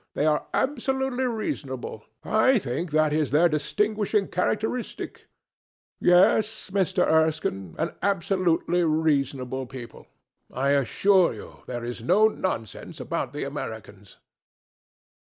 They 0.15 0.25
are 0.25 0.47
absolutely 0.51 1.25
reasonable. 1.27 2.03
I 2.23 2.57
think 2.57 2.89
that 2.89 3.13
is 3.13 3.29
their 3.29 3.47
distinguishing 3.47 4.29
characteristic. 4.29 5.27
Yes, 5.99 6.71
Mr. 6.71 7.05
Erskine, 7.05 7.75
an 7.77 7.91
absolutely 8.01 8.83
reasonable 8.83 9.67
people. 9.67 10.07
I 10.51 10.69
assure 10.71 11.35
you 11.35 11.57
there 11.67 11.85
is 11.85 12.01
no 12.01 12.27
nonsense 12.27 12.99
about 12.99 13.31
the 13.31 13.43
Americans." 13.43 14.17